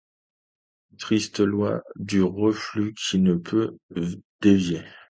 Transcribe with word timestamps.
Triste 0.97 1.41
loi 1.41 1.83
du 1.95 2.23
reflux 2.23 2.95
qui 2.95 3.19
ne 3.19 3.35
peut 3.35 3.77
dévier! 4.41 4.81